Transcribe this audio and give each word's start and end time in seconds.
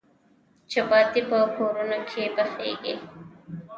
چپاتي 0.71 1.21
په 1.29 1.37
کورونو 1.55 1.97
کې 2.09 2.23
پخیږي. 2.35 2.95